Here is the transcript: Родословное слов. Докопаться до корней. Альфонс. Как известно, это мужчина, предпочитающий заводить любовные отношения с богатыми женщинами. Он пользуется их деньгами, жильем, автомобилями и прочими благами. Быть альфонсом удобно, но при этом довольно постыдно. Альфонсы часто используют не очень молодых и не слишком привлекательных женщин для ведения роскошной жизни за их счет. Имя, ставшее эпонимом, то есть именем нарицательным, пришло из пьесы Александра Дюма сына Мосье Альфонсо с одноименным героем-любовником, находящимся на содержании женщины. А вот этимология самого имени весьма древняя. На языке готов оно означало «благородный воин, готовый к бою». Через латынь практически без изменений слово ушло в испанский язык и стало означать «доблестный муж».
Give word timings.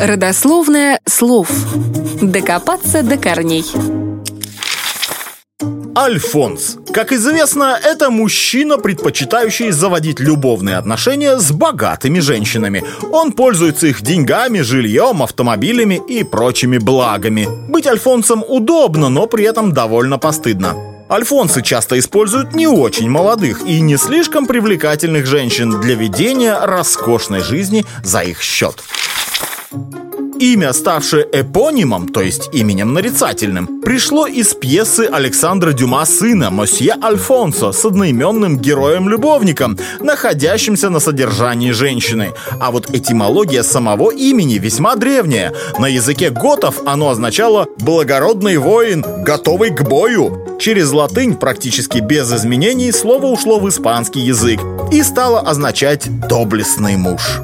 Родословное 0.00 1.00
слов. 1.06 1.50
Докопаться 2.22 3.02
до 3.02 3.16
корней. 3.16 3.64
Альфонс. 5.96 6.78
Как 6.94 7.12
известно, 7.12 7.78
это 7.82 8.10
мужчина, 8.10 8.78
предпочитающий 8.78 9.70
заводить 9.70 10.18
любовные 10.18 10.76
отношения 10.76 11.38
с 11.38 11.52
богатыми 11.52 12.20
женщинами. 12.20 12.82
Он 13.12 13.32
пользуется 13.32 13.88
их 13.88 14.00
деньгами, 14.00 14.60
жильем, 14.60 15.22
автомобилями 15.22 16.00
и 16.08 16.24
прочими 16.24 16.78
благами. 16.78 17.46
Быть 17.68 17.86
альфонсом 17.86 18.42
удобно, 18.48 19.10
но 19.10 19.26
при 19.26 19.44
этом 19.44 19.72
довольно 19.72 20.18
постыдно. 20.18 20.89
Альфонсы 21.10 21.60
часто 21.60 21.98
используют 21.98 22.54
не 22.54 22.68
очень 22.68 23.10
молодых 23.10 23.66
и 23.66 23.80
не 23.80 23.96
слишком 23.96 24.46
привлекательных 24.46 25.26
женщин 25.26 25.80
для 25.80 25.96
ведения 25.96 26.56
роскошной 26.56 27.40
жизни 27.40 27.84
за 28.04 28.20
их 28.20 28.40
счет. 28.40 28.84
Имя, 30.40 30.72
ставшее 30.72 31.26
эпонимом, 31.34 32.08
то 32.08 32.22
есть 32.22 32.48
именем 32.54 32.94
нарицательным, 32.94 33.82
пришло 33.82 34.26
из 34.26 34.54
пьесы 34.54 35.06
Александра 35.12 35.74
Дюма 35.74 36.06
сына 36.06 36.50
Мосье 36.50 36.94
Альфонсо 37.02 37.72
с 37.72 37.84
одноименным 37.84 38.56
героем-любовником, 38.56 39.76
находящимся 40.00 40.88
на 40.88 40.98
содержании 40.98 41.72
женщины. 41.72 42.32
А 42.58 42.70
вот 42.70 42.88
этимология 42.88 43.62
самого 43.62 44.12
имени 44.12 44.54
весьма 44.54 44.96
древняя. 44.96 45.52
На 45.78 45.88
языке 45.88 46.30
готов 46.30 46.86
оно 46.86 47.10
означало 47.10 47.68
«благородный 47.76 48.56
воин, 48.56 49.04
готовый 49.22 49.68
к 49.68 49.82
бою». 49.82 50.58
Через 50.58 50.90
латынь 50.90 51.34
практически 51.34 51.98
без 51.98 52.32
изменений 52.32 52.92
слово 52.92 53.26
ушло 53.26 53.60
в 53.60 53.68
испанский 53.68 54.20
язык 54.20 54.58
и 54.90 55.02
стало 55.02 55.40
означать 55.40 56.08
«доблестный 56.28 56.96
муж». 56.96 57.42